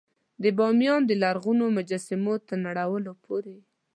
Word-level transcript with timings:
د 0.43 0.45
بامیان 0.57 1.01
د 1.05 1.11
لرغونو 1.23 1.63
مجسمو 1.77 2.33
تر 2.47 2.57
نړولو 2.65 3.11
پورې. 3.25 3.57